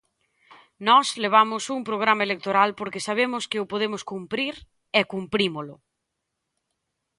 Nós 0.87 1.07
levamos 1.23 1.63
un 1.75 1.81
programa 1.89 2.25
electoral 2.27 2.69
porque 2.79 3.05
sabemos 3.07 3.43
que 3.49 3.61
o 3.63 3.69
podemos 3.71 4.01
cumprir, 4.11 4.55
e 4.99 5.01
cumprímolo. 5.13 5.75